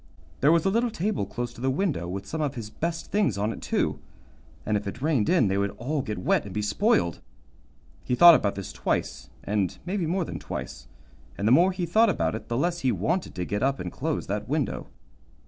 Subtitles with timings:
[0.39, 3.37] There was a little table close to the window, with some of his best things
[3.37, 3.99] on it, too,
[4.65, 7.21] and if it rained in they would all get wet and be spoiled.
[8.03, 10.87] He thought about this twice, and maybe more than twice,
[11.37, 13.91] and the more he thought about it the less he wanted to get up and
[13.91, 14.87] close that window.